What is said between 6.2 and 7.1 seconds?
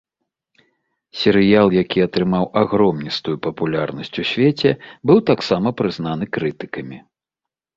крытыкамі.